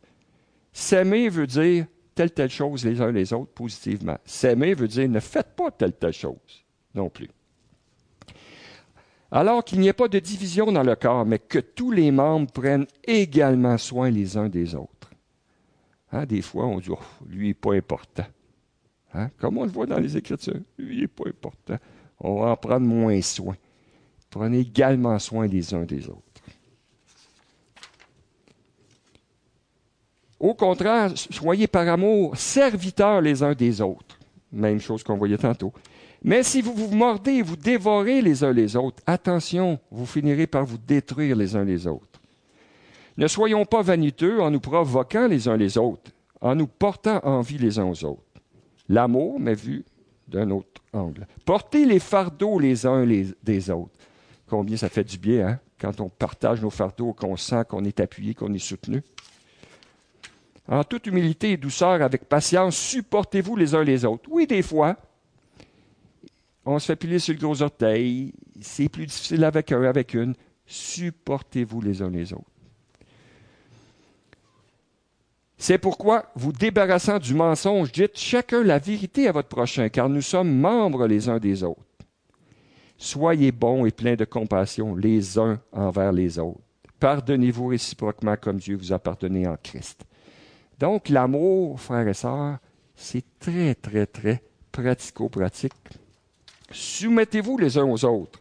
[0.74, 4.18] S'aimer veut dire telle telle chose les uns les autres positivement.
[4.24, 7.28] S'aimer veut dire ne faites pas telle telle chose non plus.
[9.30, 12.50] Alors qu'il n'y ait pas de division dans le corps, mais que tous les membres
[12.52, 15.10] prennent également soin les uns des autres.
[16.12, 18.26] Hein, des fois, on dit, oh, lui n'est pas important.
[19.12, 19.30] Hein?
[19.38, 21.76] Comme on le voit dans les Écritures, lui n'est pas important.
[22.20, 23.56] On va en prendre moins soin.
[24.30, 26.23] Prenez également soin les uns des autres.
[30.40, 34.18] Au contraire, soyez par amour serviteurs les uns des autres.
[34.52, 35.72] Même chose qu'on voyait tantôt.
[36.22, 40.46] Mais si vous vous mordez et vous dévorez les uns les autres, attention, vous finirez
[40.46, 42.20] par vous détruire les uns les autres.
[43.16, 47.58] Ne soyons pas vaniteux en nous provoquant les uns les autres, en nous portant envie
[47.58, 48.22] les uns aux autres.
[48.88, 49.84] L'amour, mais vu
[50.26, 51.26] d'un autre angle.
[51.44, 53.06] Portez les fardeaux les uns
[53.42, 53.92] des autres.
[54.48, 55.58] Combien ça fait du bien, hein?
[55.78, 59.02] Quand on partage nos fardeaux, qu'on sent qu'on est appuyé, qu'on est soutenu.
[60.68, 64.28] En toute humilité et douceur, avec patience, supportez-vous les uns les autres.
[64.30, 64.96] Oui, des fois,
[66.64, 70.34] on se fait piler sur le gros orteil, c'est plus difficile avec un, avec une.
[70.66, 72.44] Supportez-vous les uns les autres.
[75.58, 80.22] C'est pourquoi, vous débarrassant du mensonge, dites chacun la vérité à votre prochain, car nous
[80.22, 81.80] sommes membres les uns des autres.
[82.96, 86.60] Soyez bons et pleins de compassion les uns envers les autres.
[87.00, 90.04] Pardonnez-vous réciproquement comme Dieu vous a pardonné en Christ.
[90.78, 92.58] Donc, l'amour, frères et sœurs,
[92.96, 95.72] c'est très, très, très pratico-pratique.
[96.70, 98.40] Soumettez-vous les uns aux autres.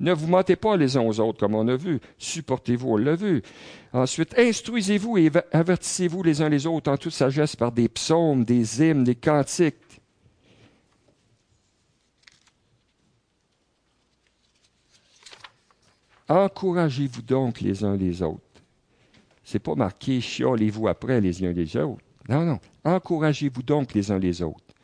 [0.00, 2.00] Ne vous mentez pas les uns aux autres, comme on a vu.
[2.18, 3.42] Supportez-vous, on l'a vu.
[3.92, 8.82] Ensuite, instruisez-vous et avertissez-vous les uns les autres en toute sagesse par des psaumes, des
[8.82, 9.76] hymnes, des cantiques.
[16.28, 18.40] Encouragez-vous donc les uns les autres.
[19.44, 22.02] C'est pas marqué chiolez-vous après les uns les autres.
[22.28, 22.58] Non, non.
[22.84, 24.74] Encouragez-vous donc les uns les autres.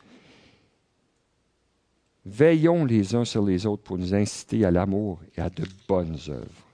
[2.23, 6.17] Veillons les uns sur les autres pour nous inciter à l'amour et à de bonnes
[6.29, 6.67] œuvres.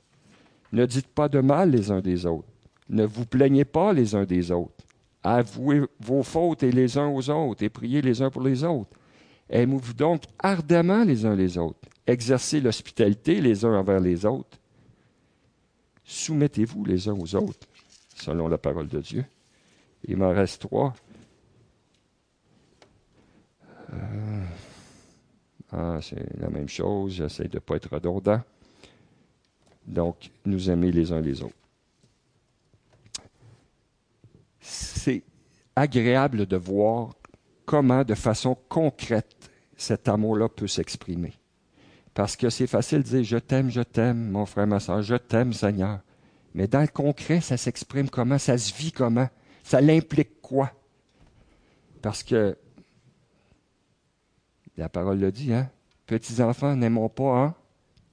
[0.73, 2.49] Ne dites pas de mal les uns des autres.
[2.89, 4.83] Ne vous plaignez pas les uns des autres.
[5.23, 8.91] Avouez vos fautes et les uns aux autres et priez les uns pour les autres.
[9.49, 11.79] Aimez-vous donc ardemment les uns les autres.
[12.05, 14.57] Exercez l'hospitalité les uns envers les autres.
[16.03, 17.67] Soumettez-vous les uns aux autres
[18.17, 19.25] selon la parole de Dieu.
[20.05, 20.93] Il m'en reste trois.
[23.93, 24.43] Euh,
[25.71, 28.41] ah, c'est la même chose, j'essaie de ne pas être redondant.
[29.85, 31.53] Donc, nous aimer les uns les autres.
[34.59, 35.23] C'est
[35.75, 37.15] agréable de voir
[37.65, 41.33] comment, de façon concrète, cet amour-là peut s'exprimer.
[42.13, 45.15] Parce que c'est facile de dire Je t'aime, je t'aime, mon frère, ma soeur, je
[45.15, 45.99] t'aime, Seigneur.
[46.57, 49.29] Mais dans le concret, ça s'exprime comment, ça se vit comment,
[49.63, 50.71] ça l'implique quoi?
[52.01, 52.57] Parce que
[54.75, 55.69] la parole le dit, hein?
[56.07, 57.53] Petits enfants, n'aimons pas en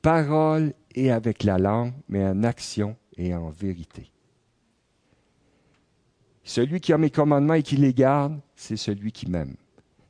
[0.03, 4.11] parole et avec la langue, mais en action et en vérité.
[6.43, 9.57] Celui qui a mes commandements et qui les garde, c'est celui qui m'aime.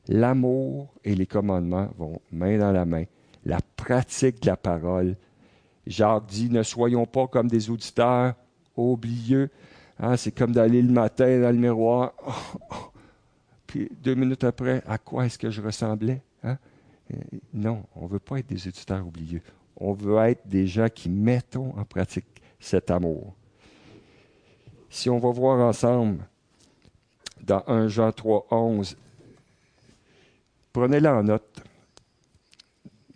[0.09, 3.05] L'amour et les commandements vont main dans la main.
[3.45, 5.15] La pratique de la parole
[5.87, 8.33] Jacques dit, ne soyons pas comme des auditeurs
[8.75, 9.49] oublieux.
[9.99, 12.13] Hein, c'est comme d'aller le matin dans le miroir.
[13.67, 16.21] Puis deux minutes après, à quoi est-ce que je ressemblais?
[16.43, 16.57] Hein?
[17.53, 19.41] Non, on ne veut pas être des auditeurs oublieux.
[19.77, 22.25] On veut être des gens qui mettons en pratique
[22.59, 23.33] cet amour.
[24.89, 26.25] Si on va voir ensemble
[27.41, 28.97] dans 1 Jean 3, 11,
[30.73, 31.63] prenez-la en note.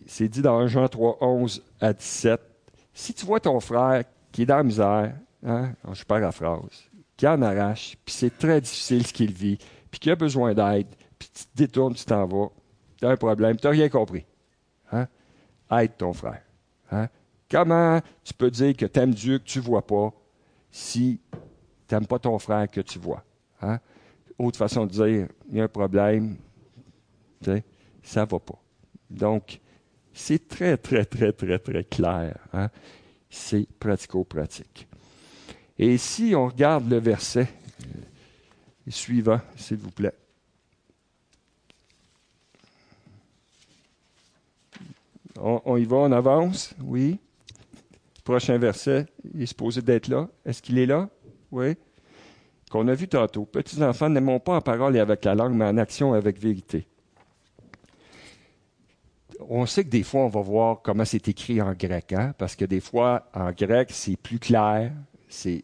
[0.05, 2.48] C'est dit dans 1 Jean 3, 11 à 17.
[2.99, 7.41] Si tu vois ton frère qui est dans la misère, hein, je paraphrase, qui en
[7.41, 9.57] arrache, puis c'est très difficile ce qu'il vit,
[9.89, 12.49] puis qui a besoin d'aide, puis tu te détournes, tu t'en vas,
[12.97, 14.25] tu as un problème, tu n'as rien compris.
[14.91, 15.07] Hein?
[15.71, 16.41] Aide ton frère.
[16.91, 17.07] Hein?
[17.49, 20.11] Comment tu peux dire que tu aimes Dieu que tu ne vois pas
[20.69, 21.21] si
[21.87, 23.23] tu n'aimes pas ton frère que tu vois?
[24.37, 26.35] Autre façon de dire, il y a un problème,
[28.03, 28.61] ça ne va pas.
[29.09, 29.61] Donc,
[30.19, 32.37] c'est très, très, très, très, très clair.
[32.53, 32.69] Hein?
[33.29, 34.87] C'est pratico-pratique.
[35.77, 37.47] Et si on regarde le verset
[38.89, 40.13] suivant, s'il vous plaît.
[45.37, 47.17] On, y va, on avance, oui.
[48.25, 50.27] Prochain verset, il est supposé d'être là.
[50.45, 51.07] Est-ce qu'il est là?
[51.51, 51.77] Oui.
[52.69, 53.45] Qu'on a vu tantôt.
[53.45, 56.39] Petits enfants, n'aimons pas en parole et avec la langue, mais en action et avec
[56.39, 56.88] vérité.
[59.47, 62.33] On sait que des fois, on va voir comment c'est écrit en grec, hein?
[62.37, 64.91] parce que des fois, en grec, c'est plus clair,
[65.29, 65.63] c'est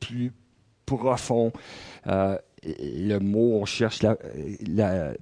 [0.00, 0.32] plus
[0.84, 1.52] profond.
[2.08, 4.16] Euh, le mot, on cherche la,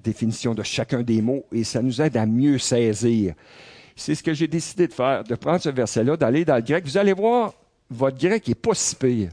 [0.03, 3.35] définition de chacun des mots et ça nous aide à mieux saisir.
[3.97, 6.85] C'est ce que j'ai décidé de faire, de prendre ce verset-là, d'aller dans le grec.
[6.85, 7.55] Vous allez voir,
[7.91, 9.31] votre grec n'est pas si pire.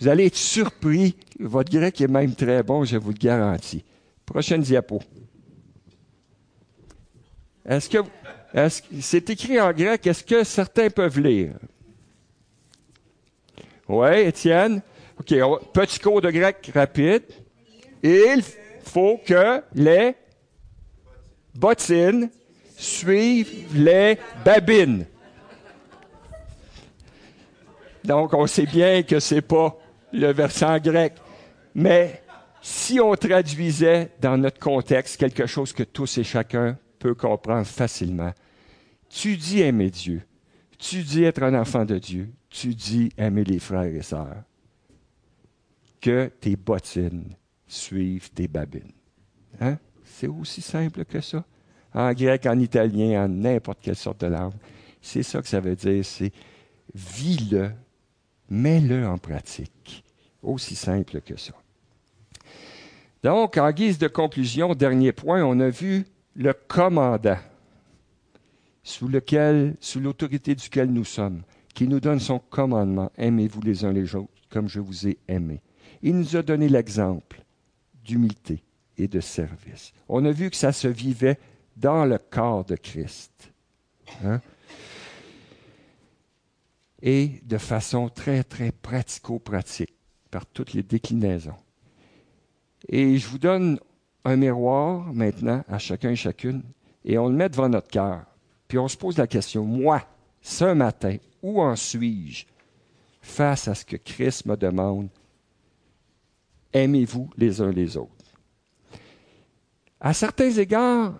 [0.00, 1.16] Vous allez être surpris.
[1.38, 3.84] Votre grec est même très bon, je vous le garantis.
[4.26, 5.00] Prochaine diapo.
[7.64, 7.98] Est-ce que
[9.00, 10.06] c'est écrit en grec?
[10.06, 11.54] Est-ce que certains peuvent lire?
[13.88, 14.82] Oui, Étienne?
[15.18, 15.34] OK,
[15.72, 17.24] petit cours de grec rapide.
[18.02, 18.42] Il
[18.84, 20.14] faut que les
[21.54, 22.30] bottines
[22.76, 25.06] suivent les babines.
[28.04, 29.76] Donc, on sait bien que c'est pas
[30.12, 31.14] le versant grec.
[31.74, 32.22] Mais
[32.60, 38.32] si on traduisait dans notre contexte quelque chose que tous et chacun peut comprendre facilement,
[39.08, 40.22] tu dis aimer Dieu,
[40.78, 44.44] tu dis être un enfant de Dieu, tu dis aimer les frères et sœurs
[46.00, 47.34] que tes bottines
[47.66, 48.92] suivent tes babines.
[49.60, 49.78] Hein?
[50.04, 51.44] C'est aussi simple que ça.
[51.92, 54.54] En grec, en italien, en n'importe quelle sorte de langue.
[55.00, 56.32] C'est ça que ça veut dire, c'est
[56.94, 57.72] vis-le,
[58.48, 60.04] mets-le en pratique.
[60.40, 61.54] Aussi simple que ça.
[63.24, 67.38] Donc, en guise de conclusion, dernier point, on a vu le commandant
[68.82, 71.42] sous lequel, sous l'autorité duquel nous sommes,
[71.74, 73.10] qui nous donne son commandement.
[73.16, 75.60] Aimez-vous les uns les autres comme je vous ai aimé.
[76.02, 77.42] Il nous a donné l'exemple
[78.04, 78.62] d'humilité
[78.98, 79.92] et de service.
[80.08, 81.38] On a vu que ça se vivait
[81.76, 83.52] dans le corps de Christ.
[84.24, 84.40] Hein?
[87.00, 89.94] Et de façon très, très pratico-pratique,
[90.30, 91.56] par toutes les déclinaisons.
[92.88, 93.78] Et je vous donne
[94.24, 96.62] un miroir maintenant à chacun et chacune,
[97.04, 98.24] et on le met devant notre cœur.
[98.68, 100.02] Puis on se pose la question, moi,
[100.40, 102.46] ce matin, où en suis-je
[103.20, 105.08] face à ce que Christ me demande?
[106.72, 108.10] Aimez-vous les uns les autres?
[110.00, 111.14] À certains égards,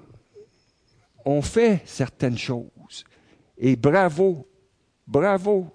[1.24, 3.04] on fait certaines choses.
[3.56, 4.48] Et bravo,
[5.06, 5.66] bravo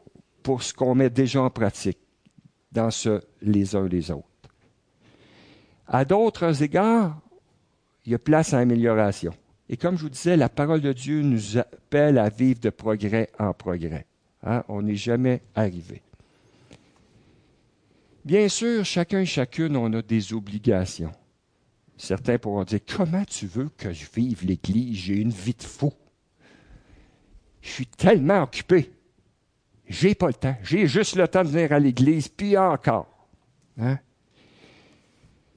[0.43, 1.99] pour ce qu'on met déjà en pratique
[2.71, 4.27] dans ce les uns les autres.
[5.87, 7.19] À d'autres égards,
[8.05, 9.33] il y a place à amélioration.
[9.69, 13.29] Et comme je vous disais, la parole de Dieu nous appelle à vivre de progrès
[13.37, 14.05] en progrès.
[14.43, 14.63] Hein?
[14.69, 16.01] On n'est jamais arrivé.
[18.23, 21.11] Bien sûr, chacun et chacune, on a des obligations.
[21.97, 24.97] Certains pourront dire, comment tu veux que je vive l'Église?
[24.97, 25.91] J'ai une vie de fou.
[27.61, 28.91] Je suis tellement occupé.
[29.87, 30.55] J'ai pas le temps.
[30.63, 33.07] J'ai juste le temps de venir à l'Église, puis encore.
[33.79, 33.97] Hein?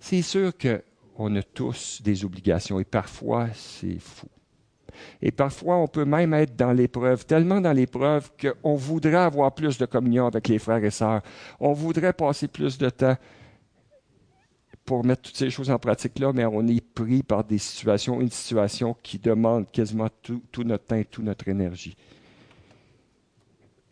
[0.00, 4.26] C'est sûr qu'on a tous des obligations et parfois c'est fou.
[5.22, 9.78] Et parfois, on peut même être dans l'épreuve, tellement dans l'épreuve qu'on voudrait avoir plus
[9.78, 11.22] de communion avec les frères et sœurs.
[11.58, 13.16] On voudrait passer plus de temps
[14.84, 18.20] pour mettre toutes ces choses en pratique là, mais on est pris par des situations,
[18.20, 21.96] une situation qui demande quasiment tout, notre temps, toute notre énergie.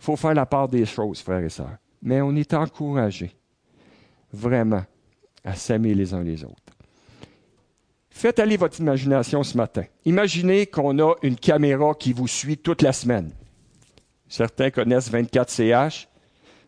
[0.00, 1.76] Il faut faire la part des choses, frères et sœurs.
[2.02, 3.32] Mais on est encouragé,
[4.32, 4.82] vraiment,
[5.44, 6.54] à s'aimer les uns les autres.
[8.10, 9.84] Faites aller votre imagination ce matin.
[10.04, 13.30] Imaginez qu'on a une caméra qui vous suit toute la semaine.
[14.28, 16.06] Certains connaissent 24CH,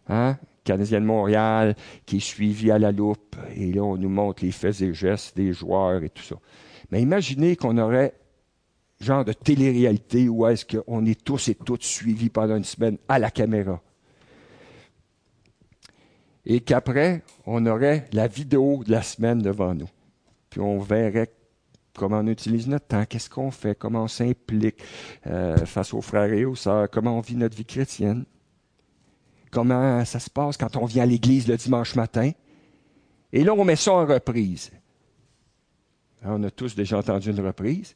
[0.09, 0.39] hein?
[0.63, 1.75] Canadien de Montréal,
[2.07, 5.37] qui est suivi à la loupe, et là, on nous montre les faits et gestes
[5.37, 6.37] des joueurs et tout ça.
[6.91, 8.15] Mais imaginez qu'on aurait
[9.01, 13.19] genre de télé-réalité où est-ce qu'on est tous et toutes suivis pendant une semaine à
[13.19, 13.81] la caméra.
[16.53, 19.89] Et qu'après, on aurait la vidéo de la semaine devant nous.
[20.51, 21.31] Puis on verrait
[21.95, 24.83] comment on utilise notre temps, qu'est-ce qu'on fait, comment on s'implique
[25.29, 28.25] euh, face aux frères et aux sœurs, comment on vit notre vie chrétienne,
[29.53, 32.33] comment ça se passe quand on vient à l'église le dimanche matin.
[33.33, 34.73] Et là, on met ça en reprise.
[36.25, 37.95] Hein, on a tous déjà entendu une reprise.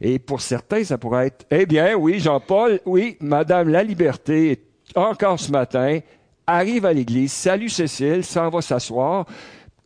[0.00, 4.60] Et pour certains, ça pourrait être, eh bien, oui, Jean-Paul, oui, Madame La Liberté,
[4.96, 6.00] encore ce matin,
[6.46, 9.26] arrive à l'église, salue Cécile, s'en va s'asseoir,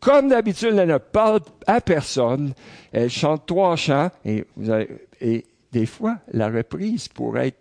[0.01, 2.53] comme d'habitude, elle ne parle à personne.
[2.93, 4.11] Elle chante trois chants.
[4.25, 4.45] Et,
[5.21, 7.59] et des fois, la reprise pourrait être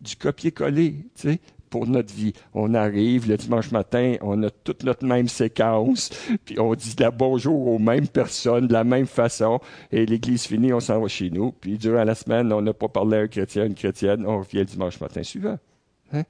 [0.00, 0.96] du copier-coller.
[1.14, 1.40] Tu sais,
[1.70, 2.32] pour notre vie.
[2.52, 6.10] On arrive le dimanche matin, on a toute notre même séquence,
[6.44, 9.60] puis on dit la bonjour aux mêmes personnes, de la même façon,
[9.92, 12.88] et l'église finit, on s'en va chez nous, puis durant la semaine, on n'a pas
[12.88, 15.58] parlé à un chrétien, une chrétienne, on revient le dimanche matin suivant.
[16.12, 16.24] Hein?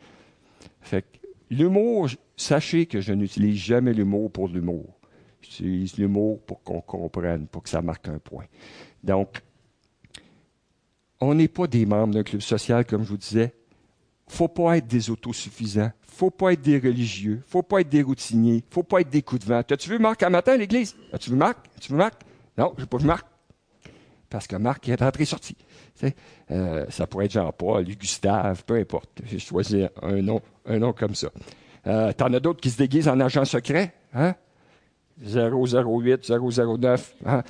[0.82, 1.19] Fait que
[1.50, 4.98] l'humour, sachez que je n'utilise jamais l'humour pour l'humour.
[5.42, 8.44] J'utilise l'humour pour qu'on comprenne, pour que ça marque un point.
[9.02, 9.42] Donc,
[11.20, 13.54] on n'est pas des membres d'un club social, comme je vous disais.
[14.28, 15.90] faut pas être des autosuffisants.
[16.02, 17.42] faut pas être des religieux.
[17.46, 18.64] faut pas être des routiniers.
[18.70, 19.58] faut pas être des coups de vent.
[19.58, 20.96] As-tu vu Marc un matin à l'église?
[21.12, 21.58] As-tu vu Marc?
[21.76, 22.20] As-tu vu Marc?
[22.56, 23.26] Non, j'ai pas vu Marc.
[24.28, 25.56] Parce que Marc est entré sorti.
[26.50, 29.10] Euh, ça pourrait être Jean-Paul, Gustave, peu importe.
[29.26, 30.40] J'ai choisi un nom,
[30.70, 31.28] un nom comme ça.
[31.86, 34.34] Euh, T'en as d'autres qui se déguisent en agent secret, hein?
[35.22, 37.14] 008, 009.
[37.26, 37.42] Hein?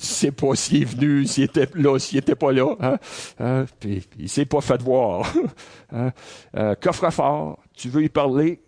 [0.00, 2.74] sais pas s'il est venu, s'il était là, s'il était pas là.
[2.80, 2.98] Hein?
[3.40, 5.32] Euh, puis, il s'est pas fait voir.
[5.92, 6.12] hein?
[6.56, 8.60] Euh, coffre-fort, tu veux y parler,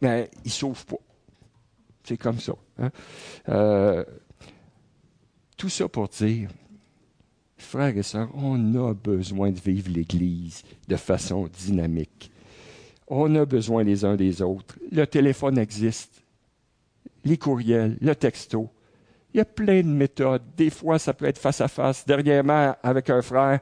[0.00, 0.96] mais il s'ouvre pas.
[2.04, 2.52] C'est comme ça.
[2.78, 2.90] Hein?
[3.48, 4.04] Euh,
[5.56, 6.50] tout ça pour dire,
[7.58, 12.30] frères et sœurs, on a besoin de vivre l'Église de façon dynamique.
[13.12, 14.76] On a besoin les uns des autres.
[14.92, 16.22] Le téléphone existe,
[17.24, 18.70] les courriels, le texto.
[19.34, 20.42] Il y a plein de méthodes.
[20.56, 22.06] Des fois, ça peut être face à face.
[22.06, 23.58] Dernièrement, avec un frère,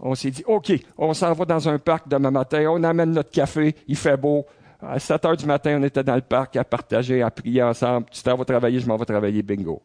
[0.00, 3.30] on s'est dit, OK, on s'en va dans un parc demain matin, on amène notre
[3.30, 4.44] café, il fait beau.
[4.82, 8.06] À 7 heures du matin, on était dans le parc à partager, à prier ensemble.
[8.10, 9.82] Tu t'en vas travailler, je m'en vais travailler, bingo.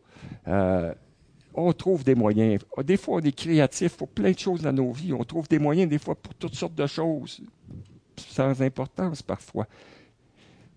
[0.47, 0.93] Euh,
[1.53, 2.59] on trouve des moyens.
[2.83, 5.13] Des fois, on est créatif pour plein de choses dans nos vies.
[5.13, 7.41] On trouve des moyens, des fois, pour toutes sortes de choses,
[8.17, 9.67] sans importance parfois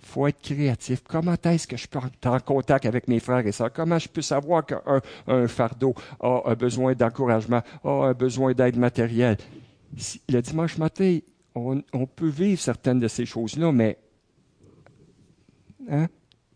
[0.09, 1.03] faut être créatif.
[1.07, 3.73] Comment est-ce que je peux être en contact avec mes frères et sœurs?
[3.73, 4.81] Comment je peux savoir qu'un
[5.27, 9.37] un fardeau a un besoin d'encouragement, a un besoin d'aide matérielle?
[10.29, 11.19] Le dimanche matin,
[11.55, 13.99] on, peut vivre certaines de ces choses-là, mais
[15.91, 16.07] hein?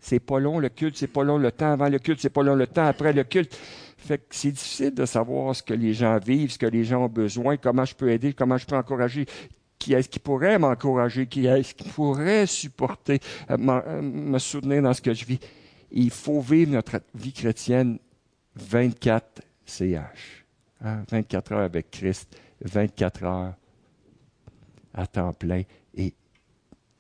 [0.01, 2.43] c'est pas long le culte, c'est pas long le temps avant le culte, c'est pas
[2.43, 3.59] long le temps après le culte.
[3.97, 7.05] Fait que c'est difficile de savoir ce que les gens vivent, ce que les gens
[7.05, 9.27] ont besoin, comment je peux aider, comment je peux encourager
[9.83, 13.19] qui est-ce qui pourrait m'encourager, qui est-ce qui pourrait supporter,
[13.51, 15.41] euh, euh, me soutenir dans ce que je vis?
[15.91, 17.99] Il faut vivre notre vie chrétienne
[18.55, 20.45] 24 CH.
[21.11, 23.55] 24 heures avec Christ, 24 heures
[24.95, 25.63] à temps plein
[25.97, 26.13] et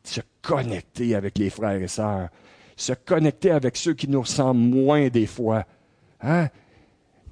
[0.03, 2.30] se connecter avec les frères et sœurs,
[2.76, 5.64] se connecter avec ceux qui nous ressemblent moins des fois.
[6.20, 6.49] Hein?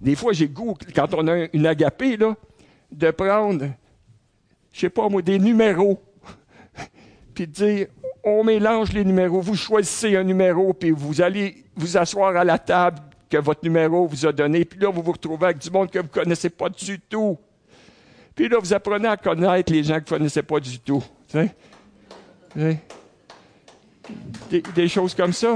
[0.00, 2.36] Des fois, j'ai goût, quand on a une agapée, là,
[2.92, 3.66] de prendre
[4.72, 6.00] je sais pas moi, des numéros,
[7.34, 7.86] puis dire,
[8.24, 12.58] on mélange les numéros, vous choisissez un numéro, puis vous allez vous asseoir à la
[12.58, 12.98] table
[13.28, 15.98] que votre numéro vous a donné, puis là, vous vous retrouvez avec du monde que
[15.98, 17.38] vous ne connaissez pas du tout.
[18.34, 21.02] Puis là, vous apprenez à connaître les gens que vous ne connaissez pas du tout.
[24.50, 25.54] Des, des, choses comme ça,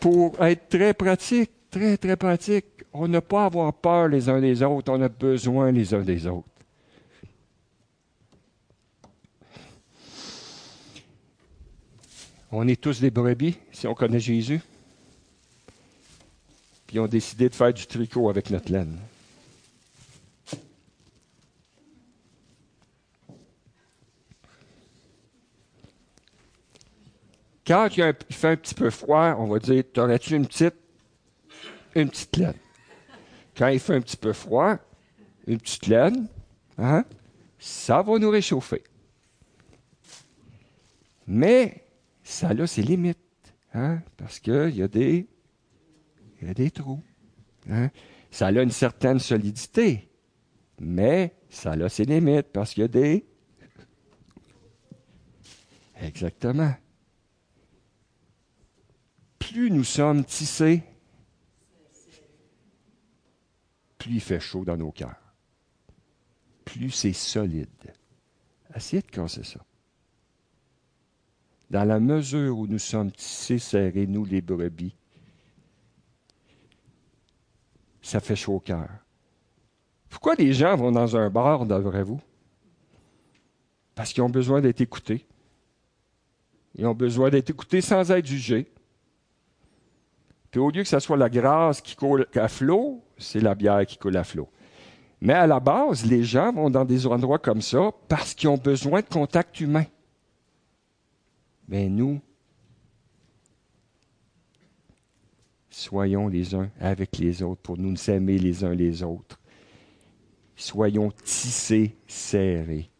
[0.00, 2.66] pour être très pratique, très, très pratique.
[2.92, 6.02] On n'a pas à avoir peur les uns des autres, on a besoin les uns
[6.02, 6.48] des autres.
[12.54, 14.60] On est tous des brebis si on connaît Jésus.
[16.86, 18.98] Puis on a décidé de faire du tricot avec notre laine.
[27.66, 30.74] Quand il, fait un petit peu froid, on va dire T'aurais-tu une petite
[31.94, 32.54] une petite laine?
[33.56, 34.76] Quand il fait un petit peu froid,
[35.46, 36.26] une petite laine,
[36.76, 37.04] hein,
[37.58, 38.82] ça va nous réchauffer.
[41.26, 41.81] Mais
[42.22, 43.18] ça a ses limites,
[43.74, 45.26] hein, parce qu'il y, a des,
[46.40, 47.02] y a des trous.
[47.68, 47.90] Hein.
[48.30, 50.08] Ça a une certaine solidité,
[50.80, 53.26] mais ça a ses limites, parce qu'il y a des...
[56.00, 56.74] Exactement.
[59.38, 60.82] Plus nous sommes tissés,
[63.98, 65.34] plus il fait chaud dans nos cœurs.
[66.64, 67.68] Plus c'est solide.
[68.74, 69.60] Essayez de casser ça
[71.72, 74.94] dans la mesure où nous sommes tissés serrés, nous les brebis,
[78.02, 78.90] ça fait chaud au cœur.
[80.10, 82.20] Pourquoi les gens vont dans un bar, d'après-vous?
[83.94, 85.26] Parce qu'ils ont besoin d'être écoutés.
[86.74, 88.70] Ils ont besoin d'être écoutés sans être jugés.
[90.50, 93.86] Puis au lieu que ce soit la grâce qui coule à flot, c'est la bière
[93.86, 94.50] qui coule à flot.
[95.22, 98.58] Mais à la base, les gens vont dans des endroits comme ça parce qu'ils ont
[98.58, 99.86] besoin de contact humain.
[101.68, 102.20] Mais nous,
[105.70, 109.38] soyons les uns avec les autres pour nous aimer les uns les autres.
[110.56, 112.90] Soyons tissés, serrés,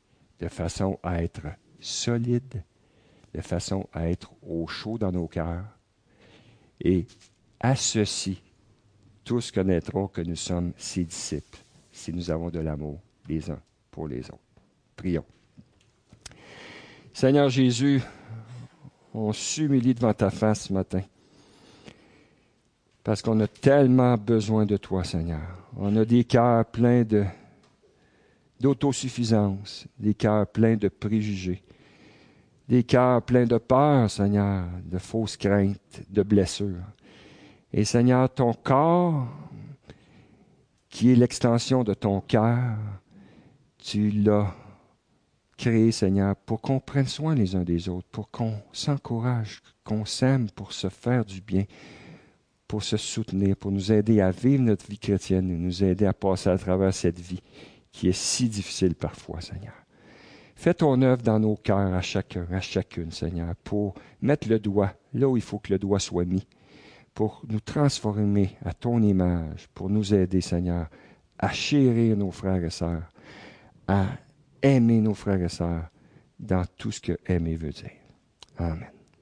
[0.41, 1.47] de façon à être
[1.81, 2.65] solide,
[3.35, 5.67] de façon à être au chaud dans nos cœurs.
[6.81, 7.07] Et
[7.61, 8.43] à ceci,
[9.25, 11.59] tous connaîtront que nous sommes ses disciples,
[11.93, 13.61] si nous avons de l'amour les uns
[13.91, 14.39] pour les autres.
[14.97, 15.25] Prions.
[17.13, 18.01] Seigneur Jésus,
[19.15, 21.03] on s'humilie devant ta face ce matin.
[23.05, 25.41] Parce qu'on a tellement besoin de toi, Seigneur.
[25.77, 27.05] On a des cœurs pleins
[28.61, 31.63] d'autosuffisance, des cœurs pleins de préjugés,
[32.69, 36.85] des cœurs pleins de peur, Seigneur, de fausses craintes, de blessures.
[37.73, 39.27] Et Seigneur, ton corps,
[40.89, 42.77] qui est l'extension de ton cœur,
[43.79, 44.55] tu l'as
[45.57, 50.51] créé, Seigneur, pour qu'on prenne soin les uns des autres, pour qu'on s'encourage, qu'on s'aime
[50.51, 51.65] pour se faire du bien,
[52.69, 56.13] pour se soutenir, pour nous aider à vivre notre vie chrétienne et nous aider à
[56.13, 57.43] passer à travers cette vie
[57.93, 59.75] qui est si difficile parfois, Seigneur.
[60.57, 64.95] Fais ton œuvre dans nos cœurs à chacun, à chacune, Seigneur, pour mettre le doigt
[65.13, 66.47] là où il faut que le doigt soit mis,
[67.15, 70.89] pour nous transformer à ton image, pour nous aider, Seigneur,
[71.39, 73.11] à chérir nos frères et sœurs,
[73.89, 74.07] à
[74.63, 75.89] aimer nos frères et sœurs
[76.39, 77.91] dans tout ce que aimer veut dire.
[78.59, 79.02] Amen.